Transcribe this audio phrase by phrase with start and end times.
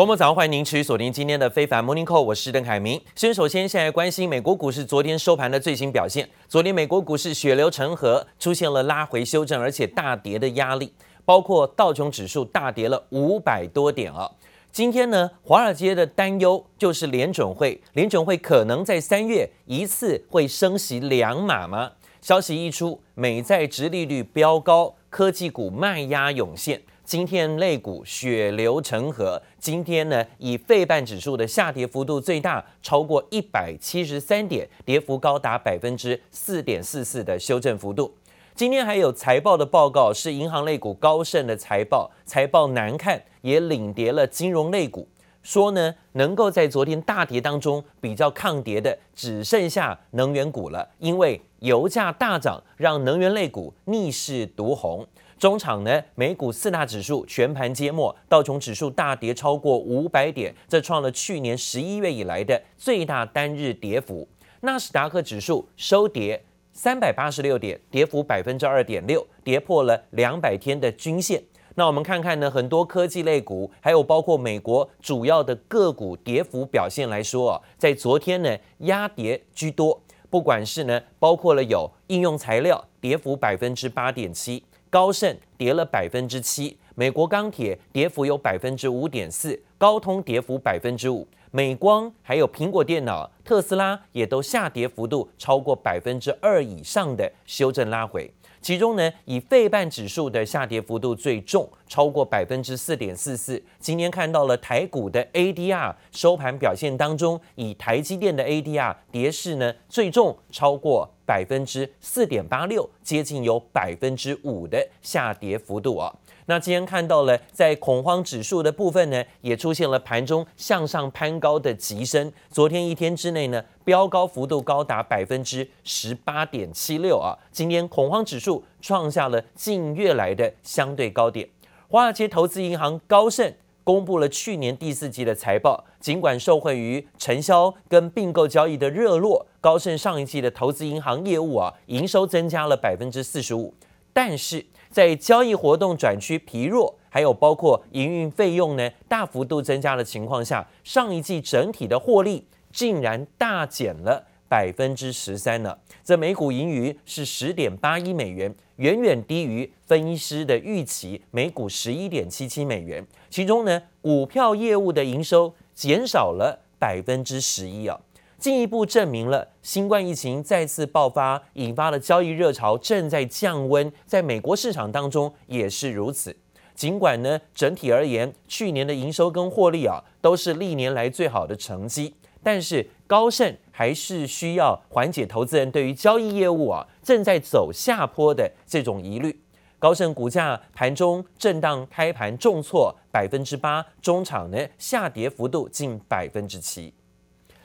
[0.00, 2.98] 周末早上欢迎您持续锁定今天的非凡 Morning Call，我是邓凯明。
[3.14, 6.26] 先首先现在关心美国股市昨天收盘的最新表现。
[6.48, 10.90] 昨天美国股市血流成河，出现了拉回修正，而且大跌的压力，
[11.26, 14.30] 包括道琼指数大跌了五百多点啊。
[14.72, 21.92] 今天呢，华尔街的担忧就是联准会，联准会可能在三月一次会升息两码吗？
[22.22, 26.80] 消息一出，美债直利率飙高，科技股卖压涌现，
[27.10, 29.42] 今天类股血流成河。
[29.58, 38.14] 今天呢，以费半指数的下跌幅度最大，超过一百七十三点，跌幅高达百分之四点四四的修正幅度。
[38.54, 45.08] 今天还有财报的报告，是银行类股高盛的财报，财报难看，也领跌了金融类股。
[45.42, 55.04] 说呢，能够在昨天大跌当中比较抗跌的，只剩下能源股了，因为油价大涨，让能源类股逆势独红。
[55.40, 64.28] 中场呢，美股四大指数全盘皆末，道琼指数大跌超过五百点，这创了去年十一月以来的最大单日跌幅。
[64.60, 66.44] 纳斯达克指数收跌。
[66.72, 71.42] 三百八十六点，跌幅百分之二点六，跌破了两百天的均线。
[71.74, 79.98] 那我们看看呢，很多科技类股，还有包括美国主要的个股跌幅表现来说啊，在昨天呢，压跌居多。
[80.28, 91.26] 不管是呢，包括了有应用材料跌幅百分之八点七，高盛跌了百分之七，美国钢铁跌幅有百分之五点四，高通跌幅百分之五。
[91.52, 98.32] 美光还有苹果电脑、特斯拉也都下跌幅度超过百分之二以上的修正拉回。
[98.60, 103.62] 其中呢，以费半指数的下跌幅度最重，超过百分之四点四四。
[103.78, 116.14] 今天看到了台股的 ADR 收盘表现当中，以台积电的 ADR 跌势呢最重，超过百分之四点八六，接近有百分之五的下跌幅度啊。
[116.50, 122.32] 那今天看到了，在恐慌指数的部分呢，也出现了盘中向上攀高的急升。
[122.50, 127.38] 昨天一天之内呢，飙高幅度高达百分之十八点七六啊！
[127.52, 131.48] 今天恐慌指数创下了近月来的相对高点。
[131.86, 133.54] 华尔街投资银行高盛
[133.84, 143.72] 公布了去年第四季的财报，尽管受惠于承销跟并购交易的热络，高盛上一季的投资银行业务啊，营收增加了百分之四十五，
[144.12, 144.66] 但是。
[144.90, 155.78] 在交易活动转趋疲弱，还有包括营运费用呢大幅度增加的情况下，上一季整体的获利竟然大减了百分之十三呢。
[156.02, 163.06] 这每股盈余是十点八一美元，远远低于分析师的预期，每股十一点七七美元。
[163.28, 168.00] 其中呢，股票业务的营收减少了百分之十一啊。
[168.40, 176.34] 进一步证明了新冠疫情再次爆发引发的交易热潮正在降温，在美国市场当中也是如此。
[176.74, 189.38] 尽管呢，整体而言，去年的营收跟获利啊都是历年来最好的成绩，但是高盛还是需要缓解投资人对于交易业务啊正在走下坡的这种疑虑。
[189.78, 196.94] 高盛股价盘中震荡开盘重挫百分之八，中场呢下跌幅度近百分之七。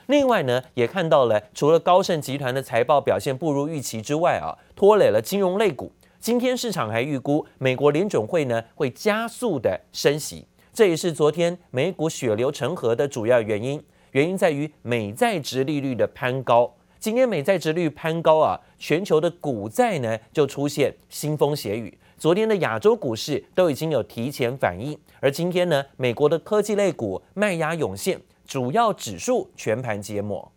[0.08, 5.92] 另外呢，也看到了，除了高盛集团的财报表现不如预期之外啊，拖累了金融类股。
[6.20, 13.84] 今天市场还预估美国联准会呢会加速的升息，这也是昨天美股血流成河的主要原因。
[14.12, 16.72] 原因在于美债殖利率的攀高。
[17.00, 21.96] 今天美债殖利率攀高啊，全球的股债呢就出现腥风血雨。
[22.18, 28.20] 昨天的亚洲股市都已经有提前反应，而今天呢，美国的科技类股卖压涌现。
[28.47, 30.53] 主要指数全盘皆墨。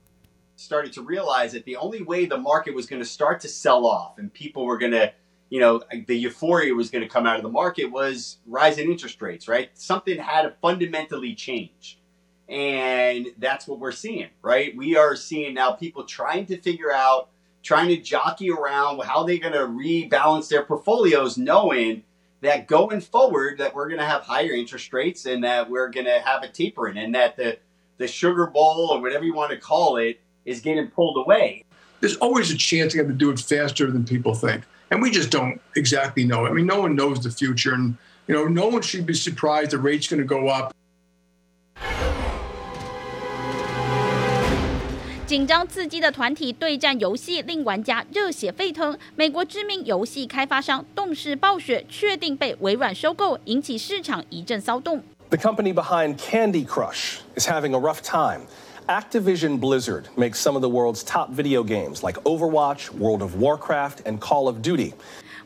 [0.56, 3.86] Started to realize that the only way the market was going to start to sell
[3.86, 5.12] off and people were going to,
[5.50, 9.22] you know, the euphoria was going to come out of the market was rising interest
[9.22, 9.70] rates, right?
[9.74, 12.00] Something had to fundamentally change.
[12.48, 14.76] And that's what we're seeing, right?
[14.76, 17.30] We are seeing now people trying to figure out,
[17.62, 22.04] trying to jockey around how they're going to rebalance their portfolios, knowing
[22.42, 26.06] that going forward that we're going to have higher interest rates and that we're going
[26.06, 27.58] to have a tapering and that the
[27.98, 31.64] the sugar bowl or whatever you want to call it is getting pulled away.
[32.02, 34.64] There's always a chance you have to do it faster than people think.
[34.90, 36.46] And we just don't exactly know.
[36.46, 37.74] I mean, no one knows the future.
[37.74, 37.96] And,
[38.28, 40.74] you know, no one should be surprised the rate's going to go up.
[45.26, 48.96] 紧张刺激的团体对战游戏令玩家热血沸腾。
[49.16, 55.02] 美国知名游戏开发商动视暴雪确定被微软收购，引起市场一阵骚动。
[55.31, 58.47] The company behind Candy Crush is having a rough time.
[58.89, 64.01] Activision Blizzard makes some of the world's top video games like Overwatch, World of Warcraft,
[64.07, 64.95] and Call of Duty.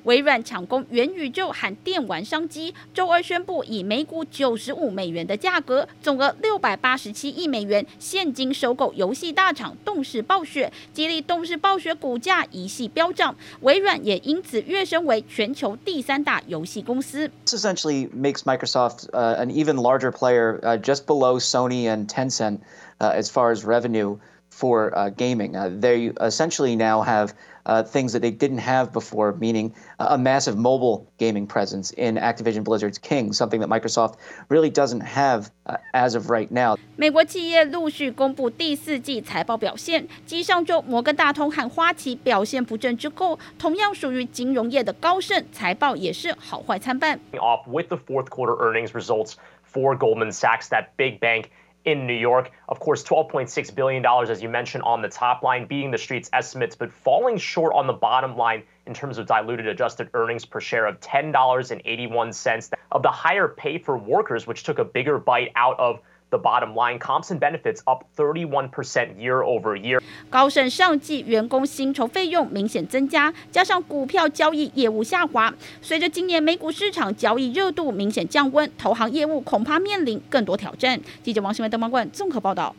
[0.05, 13.35] 微软抢攻元宇宙和电玩商机，周二宣布以每股九十五美元的价格，总额六百八十七亿美元现金收购游戏大厂动视暴雪，激励动视暴雪股价一系飙涨。
[13.61, 17.31] 微软也因此跃升为全球第三大游戏公司。
[17.45, 22.59] This essentially makes Microsoft uh, an even larger player, uh, just below Sony and Tencent,
[22.99, 24.19] uh, as far as revenue
[24.51, 25.57] for uh, gaming.
[25.57, 27.33] Uh, they essentially now have
[27.66, 32.64] uh, things that they didn't have before, meaning a massive mobile gaming presence in Activision
[32.64, 34.16] Blizzard's King, something that Microsoft
[34.50, 36.78] really doesn't have uh, as of right now.
[36.96, 47.20] 美国企业陆续公布第四季财报表现，继上周摩根大通和花旗表现不振之后，同样属于金融业的高盛财报也是好坏参半。
[47.34, 49.34] Off with the fourth quarter earnings results
[49.72, 51.50] for Goldman Sachs, that big bank.
[51.85, 52.51] in New York.
[52.69, 56.77] Of course, $12.6 billion, as you mentioned, on the top line, beating the street's estimates,
[56.77, 60.87] but falling short on the bottom line in terms of diluted adjusted earnings per share
[60.87, 66.01] of $10.81 of the higher pay for workers, which took a bigger bite out of
[66.33, 70.01] The bottom line, comps and benefits up 31% year over year.
[70.31, 75.53] 高盛上季员工薪酬费用明显增加，加上股票交易业务下滑，
[75.83, 80.99] 随着今年美股市场交易热度明显降温，投行业务恐怕面临更多挑战。
[81.23, 82.75] 记者王新文、邓邦冠综合报道。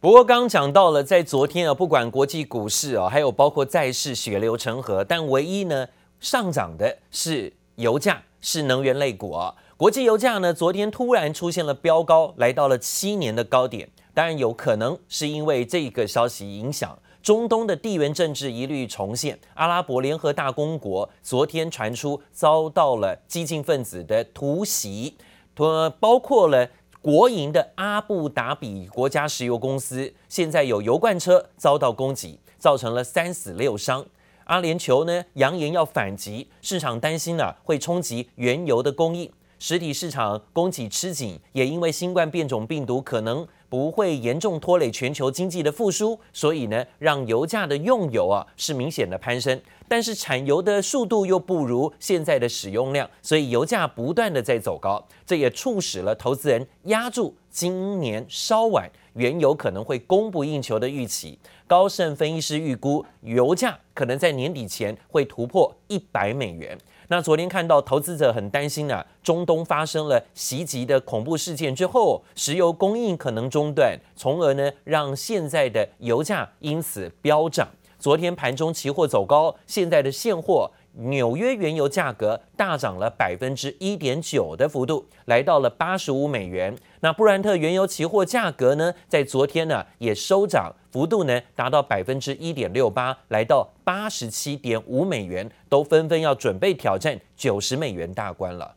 [0.00, 5.86] 不过刚讲到了，在昨天啊，不管国际股市啊，还有包括债市血流成河，但唯一呢
[6.18, 9.54] 上涨的是油价，是能源类股啊。
[9.80, 13.88] 国际油价呢，昨天突然出现了飙高，来到了七年的高点。
[14.12, 19.38] 当然有可能是因为这个消息影响，中东的地缘政治疑虑重现。
[19.54, 25.16] 阿拉伯联合大公国昨天传出遭到了激进分子的突袭，
[25.56, 26.68] 呃包括了
[27.00, 34.04] 国营的阿布达比国家石油公司，现在有油罐车遭到攻击，造成了三死六伤。
[34.44, 39.32] 阿联酋呢扬言要反击，市场担心啊会冲击原油的供应。
[39.62, 49.60] 实体市场供给吃紧，也因为新冠变种病毒可能不会严重拖累全球经济的复苏，所以呢，让油价的用油啊是明显的攀升。
[49.86, 61.38] 但是产油的速度又不如现在的使用量，所以油价不断的在走高，这也促使了投资人押注今年稍晚原油可能会供不应求的预期。
[61.66, 66.78] 高盛分析师预估，油价可能在年底前会突破一百美元。
[67.12, 77.68] 那昨天看到投资者很担心啊，中东发生了袭击的恐怖事件之后，石油供应可能中断，从而呢让现在的油价因此飙涨。
[77.98, 80.70] 昨天盘中期货走高，现在的现货。
[80.94, 86.76] 纽约原油价格大涨了百分之一点九的幅度，来到了八十五美元。
[87.02, 98.74] 那布兰特原油期货价格呢，在昨天呢也收涨，幅度呢达到百分之一点六八，来到八十七点五美元，都纷纷要准备挑战九十美元大关了。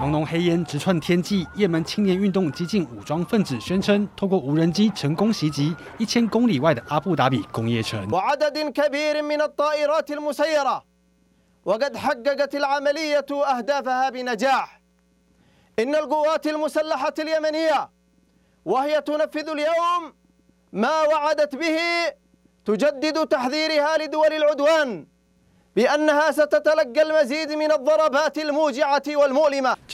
[0.00, 8.08] 浓浓黑烟直窜天际，也门青年运动激进武装分子宣称，透过无人机成功袭击一千公里外的阿布达比工业城。
[15.82, 17.90] إن القوات المسلحة اليمنية
[18.64, 20.14] وهي تنفذ اليوم
[20.72, 21.78] ما وعدت به
[22.64, 25.06] تجدد تحذيرها لدول العدوان.
[25.72, 25.86] 这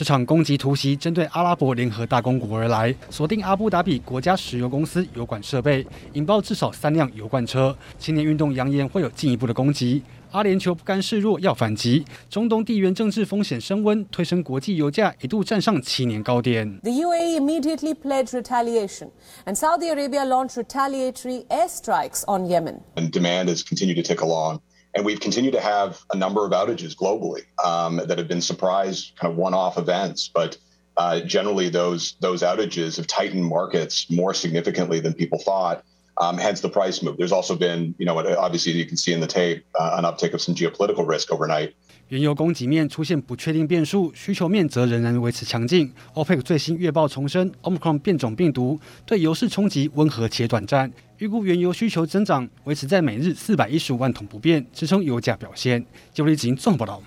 [0.03, 7.77] 场攻击突袭针对阿拉伯联合大公国而来，锁定阿布达比国家石油公司油管设备，引爆至少三辆油罐车。
[7.99, 10.01] 青年运动扬言会有进一步的攻击。
[10.31, 12.03] 阿联酋不甘示弱，要反击。
[12.27, 16.79] 中东地缘政治风险升温，推升国际油价一度站上七年高点。
[16.81, 19.11] The UAE immediately pledged retaliation,
[19.45, 22.79] and Saudi Arabia launched retaliatory airstrikes on Yemen.
[22.95, 24.61] And demand has continued to tick along.
[24.95, 29.11] And we've continued to have a number of outages globally um, that have been surprise
[29.15, 30.57] kind of one-off events, but
[30.97, 35.83] uh, generally those those outages have tightened markets more significantly than people thought.
[36.19, 37.17] Um, hence the price move.
[37.17, 40.33] There's also been, you know, obviously you can see in the tape uh, an uptick
[40.33, 41.75] of some geopolitical risk overnight.
[42.09, 45.91] 原油供给面出现不确定变数，需求面则仍然维持强劲。
[46.13, 55.85] OPEC 最新月报重申，Omicron 变种病毒对油市冲击温和且短暂，预估原油需求增长维持在每日四百一十五万桶不变，支撑油价表现。
[56.13, 57.03] 九立子综合报道。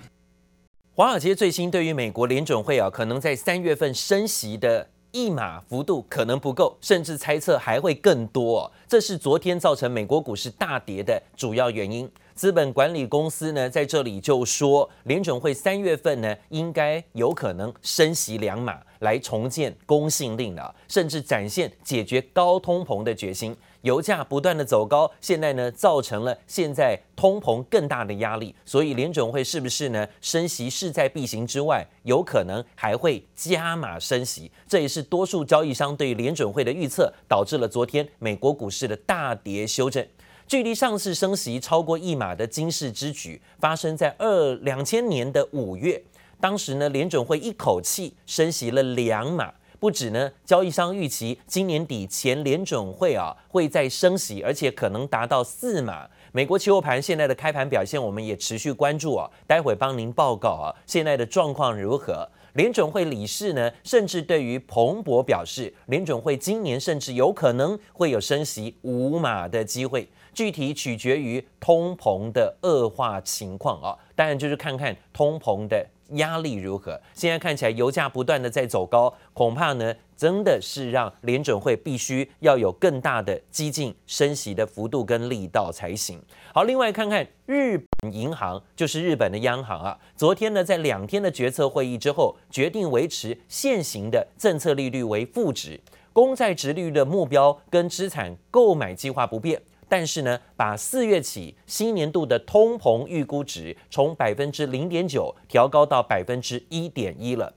[0.93, 8.71] 华尔街最新对于美国联准会啊，可能在三月份升息的一码幅度可能不够，甚至猜测还会更多。
[8.87, 12.07] 这是昨天造成美国股市大跌的主要原因。
[12.41, 23.55] 资本管理公司呢，在这里就说，联准会三月份呢，应该有可能升息两码来重建公信力了，甚至展现解决高通膨的决心。
[23.81, 34.51] 油价不断的走高，现在呢，造成了现在通膨更大的压力，所以联准会是不是呢，升息势在必行之外，有可能还会加码升息？
[34.67, 40.03] 这也是多数交易商对联准会的预测，导致了昨天美国股市的大跌修正。
[40.51, 46.03] 距离上次升息超过一码的惊世之举，发生在二两千年的五月，
[46.41, 49.53] 当时呢，联准会一口气升息了两码。
[49.79, 56.05] 不止呢，交易商预期今年底前联准会啊会再升息，而且可能达到四码。
[56.33, 62.27] 美国期货盘现在的开盘表现，我们也持续关注啊，待会帮您报告啊，现在的状况如何？
[62.55, 75.85] 联准会理事呢，甚至对于彭博表示，联准会今年甚至有可能会有升息五码的机会，具体取决于通膨的恶化情况啊，当然就是看看通膨的。
[76.15, 76.99] 压力如何？
[77.13, 86.21] 现在看起来油价不断的在走高，恐怕呢真的是让联准会必须要有更大的激进升息的幅度跟力道才行。
[86.53, 95.79] 好，另外看看日本银行，就是日本的央行啊，昨天呢在两天的决策会议之后，决定维持现行的政策利率为负值，
[96.11, 99.61] 公债殖率的目标跟资产购买计划不变。
[99.91, 107.53] 但是呢，把四月起新年度的通膨预估值从百分之零点九调高到百分之一点一了。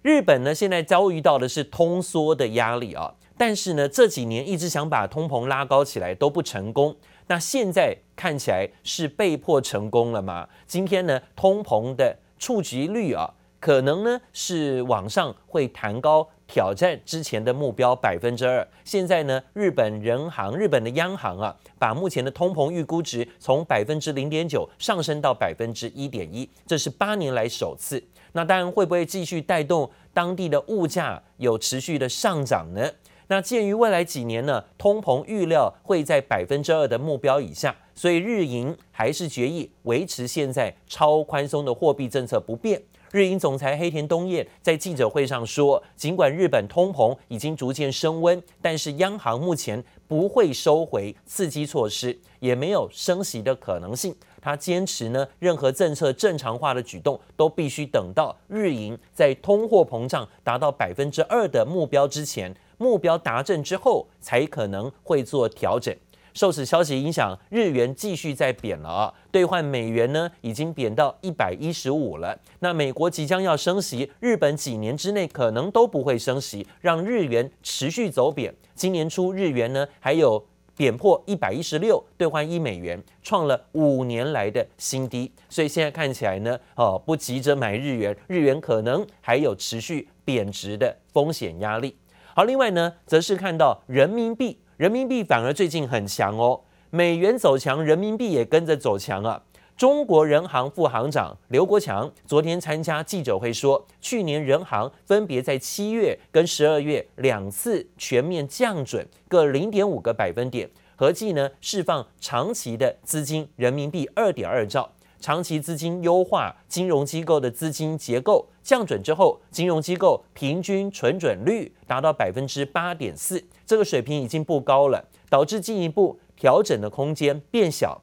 [0.00, 6.96] 日本呢，现在遭遇到的是通缩的压力啊，但是呢，这几年一直想把通膨拉高起来都不成功。
[7.26, 10.48] 那现在看起来是被迫成功了吗？
[10.66, 16.30] 今天呢，通膨的触及率啊，可能呢是往上会弹高。
[16.46, 18.66] 挑战之前的目标百分之二。
[18.84, 28.02] 现在呢，日本人行、日本的央行啊，把目前的通膨预估值从百分之零点九上升到百分之一点一，这是八年来首次。
[28.32, 32.90] 那当然会不会继续带动当地的物价有持续的上涨呢？
[33.28, 42.82] 那鉴于未来几年呢，通膨预料会在百分之二的目标以下，所以日银还是决议维持现在超宽松的货币政策不变。
[43.14, 54.12] 日银总裁黑田东彦在记者会上说，尽管日本通膨已经逐渐升温，但是央行目前不会收回刺激措施，也没有升息的可能性。
[54.42, 65.94] 他坚持呢，任何政策正常化的举动都必须等到日银在通货膨胀达到百分之二的目标之前，目标达阵之后才可能会做调整。
[66.34, 69.14] 受此消息影响，日元继续在贬了啊！
[69.30, 72.36] 兑换美元呢，已经贬到一百一十五了。
[72.58, 78.52] 那美国即将要升息，日本几年之内可能都不会升息，让日元持续走贬。
[78.74, 80.44] 今年初日元呢，还有
[80.76, 85.30] 贬破一百一十六，兑换一美元，创了五年来的新低。
[85.48, 91.96] 所以现在看起来呢，哦，不急着买日元，日元可能还有持续贬值的风险压力。
[92.34, 94.58] 好，另外呢，则是看到人民币。
[94.76, 99.40] 人民币反而最近很强哦，美元走强，人民币也跟着走强啊。
[99.76, 114.90] 中国人行副行长刘国强昨天参加记者会说，去年人行分别在七月跟十二月两次全面降准，各零点五个百分点，合计呢释放长期的资金人民币二点二兆。
[115.24, 128.02] 长期资金优化金融机构的资金结构，降准之后，金融机构平均存准率达到百分之八点四，这个水平已经不高了，导致进一步调整的空间变小。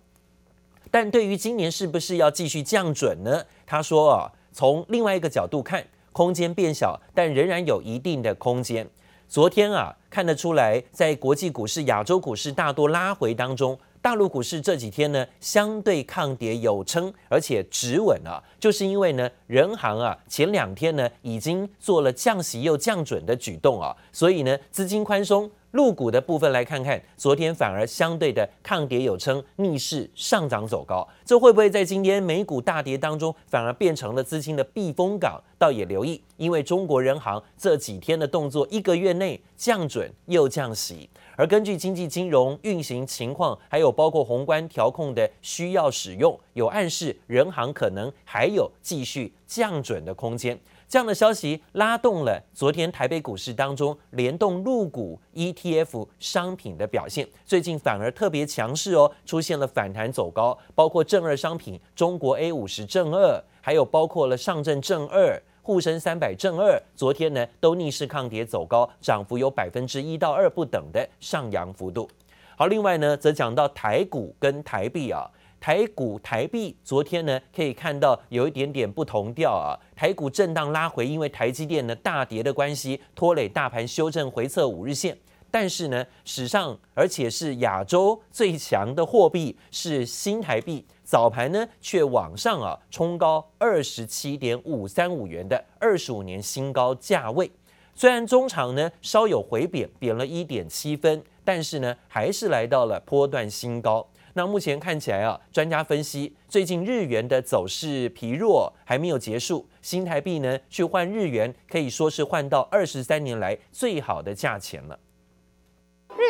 [0.90, 3.46] 但对于今年是不是要继续降准呢？
[3.68, 8.90] 他说啊，从另外一个角度看，空间变小，但仍然有一定的空间。
[9.30, 13.78] 昨天啊，看得出来，在国际股市、亚洲股市大多拉回当中。
[14.01, 25.50] 大陆股市这几天呢，相对抗跌有撑，而且止稳啊，就是因为呢，人行啊前两天呢已经做了降息又降准的举动啊，所以呢资金宽松。
[25.72, 35.41] 陆股的部分来看看，昨天反而相对的抗跌有撑，逆势上涨走高，这会不会在今天美股大跌当中，反而变成了资金的避风港？
[35.58, 50.60] 倒也留意，因为中国人行这几天的动作，一个月内降准又降息，而根据经济金融运行情况，还有包括宏观调控的需要使用，有暗示人行可能还有继续降准的空间。
[50.88, 72.10] 这样的消息拉动了昨天台北股市当中联动陆股 ETF 商品的表现，最近反而特别强势哦，出现了反弹走高，包括正二商品中国 A 五十正二，还有包括了上证正二、沪深三百正二，昨天呢都逆势抗跌走高，涨幅有百分之一到二不等的上扬幅度。
[72.56, 75.30] 好，另外呢则讲到台股跟台币啊。
[75.60, 79.77] 台股台币昨天呢，可以看到有一点点不同调啊。
[79.96, 85.15] 台股震荡拉回，因为台积电呢大跌的关系，拖累大盘修正回测五日线。
[85.51, 97.51] 但是呢，史上而且是亚洲最强的货币是新台币，早盘呢却往上啊冲高二十七点五三五元的二十五年新高价位。
[97.93, 104.08] 虽然中场呢稍有回贬，贬了一点七分，但是呢还是来到了波段新高。
[104.34, 114.98] 那目前看起来啊，专家分析，最近日元的走势疲弱还没有结束，新台币呢去换日元可以说是换到二十三年来最好的价钱了。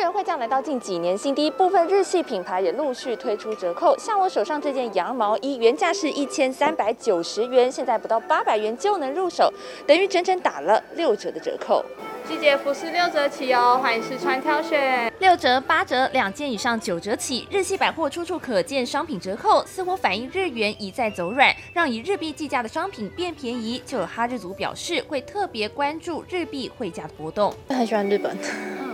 [0.02, 3.96] 日元汇价来到近几年新低，部分日系品牌也陆续推出折扣。
[3.96, 9.48] 像我手上这件羊毛衣，原价是一千三百九十元，现在不到八百元就能入手，
[9.86, 11.84] 等于整整打了六折的折扣。
[12.26, 15.12] 季节服饰六折起哦，欢迎试穿挑选。
[15.20, 17.46] 六折、八折，两件以上九折起。
[17.48, 23.80] 日系百货处处可见商品折扣，似乎反映日元一再走软，让以日币计价的商品变便宜。
[23.86, 27.54] 就有哈日族表示，会特别关注日币汇价的波动。
[27.68, 28.36] 很喜欢日本，
[28.80, 28.91] 嗯，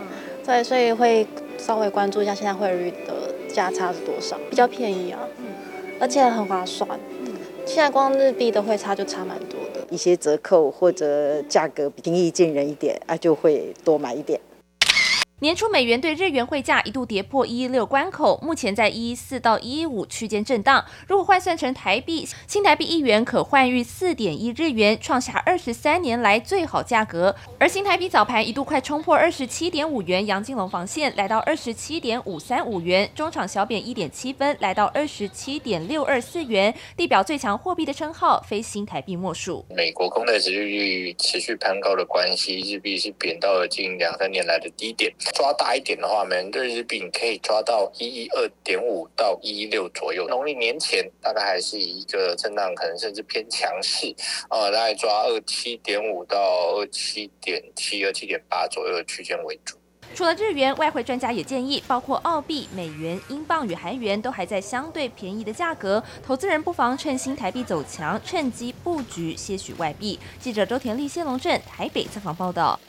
[0.49, 1.27] 对，所以会
[1.59, 5.45] 稍微关注一下现在汇率的价差是多少，比较便宜啊，嗯，
[6.01, 6.89] 而且很划算。
[7.21, 7.35] 嗯，
[7.67, 9.87] 现在光日币的汇差就差蛮多的。
[9.91, 14.41] 一些折扣或者价格平易近人一点啊，就会多买一点。
[15.41, 20.85] 年初美元对日元汇价一度跌破一一六关口，目前在一一四到一一五区间震荡。
[21.07, 27.37] 如果换算成台币，新台币一元可换逾四点一日元，创下二十三年来最好价格。
[27.57, 39.65] 而新台币早盘一度快冲破二十七点五元，杨金龙防线来到二十七点五三五元，中场小贬一点七分，来到二十七点六二四元，地表最强货币的称号非新台币莫属。
[39.71, 45.15] 美国公债殖利率持续攀高的关系，日币是贬到了近两三年来的低点。
[45.35, 50.27] 抓大一点的话，美元兑日币可以抓到一一二点五到一一六左右。
[50.29, 54.15] 农历年前大概还是以一个震荡，可能甚至偏强势，
[54.51, 59.77] 呃，大概抓二七点五到二七点七、二七点八左右的区间为主。
[60.15, 70.19] 除了日元，外汇专家也建议，包括澳币、美元、英镑与韩元都还在相对便宜的价格，投资人不妨趁新台币走强，趁机布局些许外币。
[70.41, 72.81] 记者周田丽、谢龙镇台北采访报道。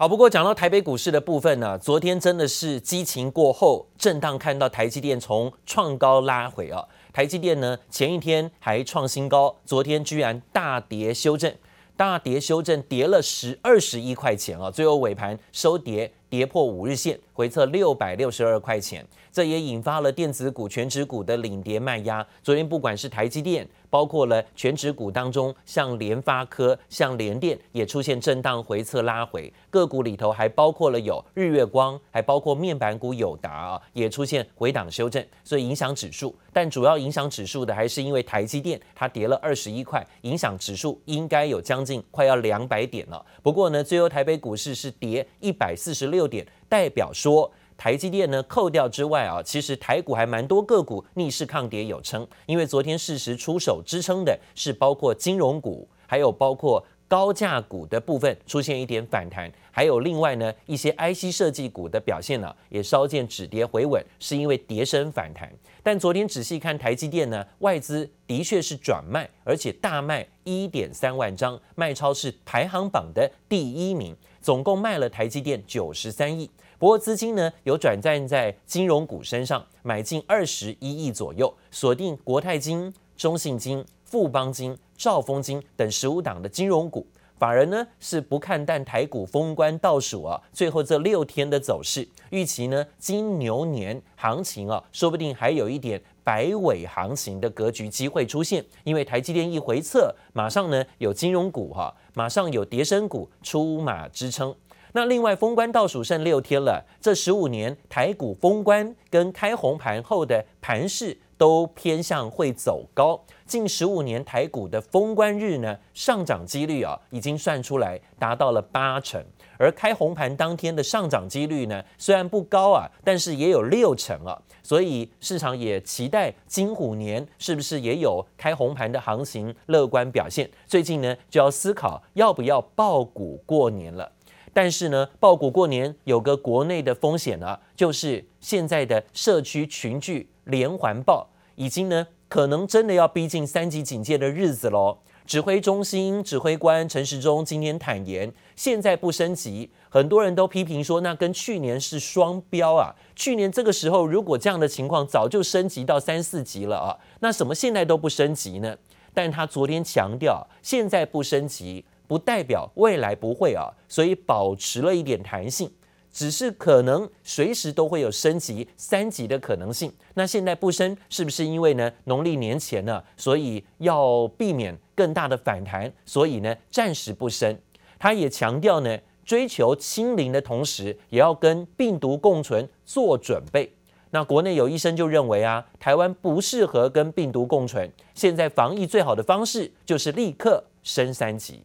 [0.00, 6.86] 好，不过讲到台北股市的部分呢，昨天真的是激情过后震荡，看到台积电从创高拉回啊。
[7.12, 11.52] 台积电呢前一天还创新高，昨天居然大跌修正，
[11.96, 19.06] 大跌修正跌了十二十一块钱啊，最后尾盘收跌，跌破五日线，回测六百六十二块钱。
[19.30, 22.26] 这也引发了电子股、权值股的领跌卖压。
[22.42, 29.52] 昨天不管是台积电，包括了全指股当中，像联发科、像联电也出现震荡回测拉回。
[29.70, 36.34] 个股里头还包括了有日月光，还包括面板股友达啊，也出现回档修正，所以影响指数。
[36.52, 43.24] 但主要影响指数的还是因为台积电它跌了二十一块，影响指数应该有将近快要两百点了。
[43.44, 47.50] 不过呢，最后台北股市是跌一百四十六点，代表说。
[47.80, 65.48] 台积电呢，扣掉之外啊，其实台股还蛮多个股逆势抗跌有撑，因为昨天适时出手支撑的是包括金融股，还有包括高价股的部分出现一点反弹，还有另外呢一些 IC 设计股的表现呢也稍见止跌回稳，是因为跌深反弹。
[65.80, 76.50] 但昨天仔细看台积电呢，外资的确是转卖，而且大卖一点三万张，卖超是排行榜的第一名，总共卖了台积电九十三亿。
[76.78, 87.06] 不过资金呢有转战在金融股身上，买进二十一亿左右，锁定国泰金、中信金、富邦金、兆丰金等十五档的金融股。
[87.36, 104.54] 法人呢是不看淡台股封关倒数啊，最后这六天的走势，预期呢金牛年行情啊，说不定还有一点摆尾行情的格局机会出现，因为台积电一回测，马上呢有金融股哈、啊，马上有跌升股出马支撑。
[104.92, 113.18] 那另外，封关倒数剩六天了，这十五年台股封关跟开红盘后的盘势都偏向会走高。
[113.46, 119.24] 近十五年台股的封关日呢，上涨几率啊，已经算出来达到了八成，
[119.56, 124.38] 而开红盘当天的上涨几率呢，虽然不高啊，但是也有六成啊。
[124.62, 130.50] 所以市场也期待金虎年是不是也有开红盘的行情乐观表现。
[130.66, 134.12] 最近呢，就要思考要不要爆股过年了。
[134.52, 144.98] 但是呢，爆股过年有个国内的风险呢，就是现在的社区群聚连环爆，已经呢可能真的要逼近三级警戒的日子喽。
[145.26, 152.94] 指挥中心指挥官陈时中今天坦言，现在不升级，很多人都批评说，那跟去年是双标啊。
[153.14, 158.74] 去年这个时候，如果这样的情况早就升级到三四级了啊，那什么现在都不升级呢？
[159.12, 165.70] 但他昨天强调，现在不升级不代表未来不会啊，所以保持了一点弹性。
[166.18, 169.92] 只是可能随时都会有升级三级的可能性。
[170.14, 177.56] 那现在不升，是不是因为呢农历年前呢，所以要避免更大的反弹，所以呢暂时不升。
[178.00, 183.72] 他也强调呢，追求清零的同时，也要跟病毒共存做准备。
[184.10, 187.88] 那国内有医生就认为啊，台湾不适合跟病毒共存。
[188.14, 191.62] 现在防疫最好的方式就是立刻升三级。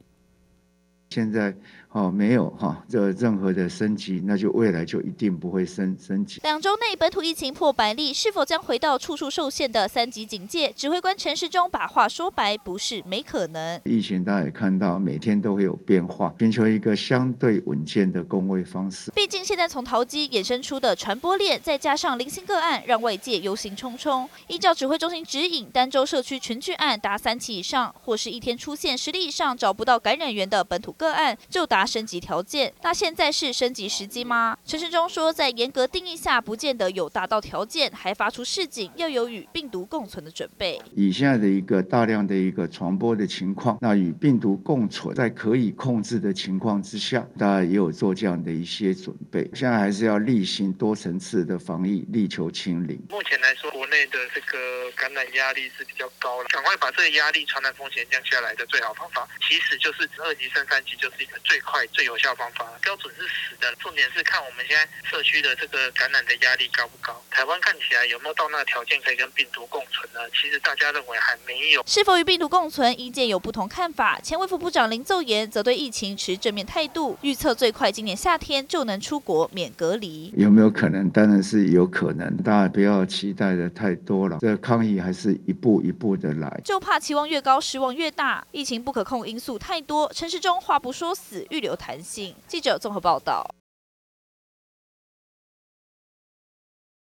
[1.10, 1.56] 现在。
[1.94, 6.40] 哦，没有哈，这任何的升级，那就未来就一定不会升升级。
[6.42, 10.74] 两周内本土疫情破百例，是否将回到处处受限的三级警戒？
[10.76, 13.80] 指挥官陈时中把话说白，不是没可能。
[13.86, 19.12] 疫情大家也看到，每天都会有变化，寻求一个相对稳健的工位方式。
[19.12, 24.28] 毕竟现在从淘机衍生出的传播链，再加上零星个案，让外界忧心忡忡。
[24.48, 34.58] 依照指挥中心指引，单周社区群聚案达三起以上，或是一天出现十例以上找不到感染源的本土个案，就达升级条件，那现在是升级时机吗？
[34.66, 40.82] 陈时中说，在严格定义下，不见得有达到条件，还发出示警，要有与病毒共存的准备。
[40.96, 49.50] 以现在的一个大量的一个传播的情况，那与病毒共存，在可以控制的情况之下，大家也有做这样的一些准备。
[49.54, 53.02] 现在还是要例行多层次的防疫，力求清零。
[53.10, 62.14] 目前来说，国内的这个感染压力是比较高了，赶快把这个压力、传染风险降下来的最好方法，其实就是二级升三级，就是一个最快、最有。
[62.24, 67.22] 效方法，标准是死的，重点是看我们现在社区的这个感染的压力高不高。
[67.30, 70.22] 台湾看起来有没有到那个条件可以跟病毒共存呢？
[70.30, 71.84] 其实大家认为还没有。
[71.86, 74.22] 是否与病毒共存，意见有不同看法。
[74.22, 80.32] 前卫副部长林奏言则对疫情持正面态度，预测最快今年夏天就能出国免隔离。
[80.38, 81.10] 有没有可能？
[81.10, 84.38] 当然是有可能，大家不要期待的太多了。
[84.40, 88.46] 这个抗疫还是一步一步的来，就怕期望越高，失望越大。
[88.52, 92.36] 疫情不可控因素太多，陈时中话不说死，预留弹性。
[92.46, 93.56] 记者综合报道。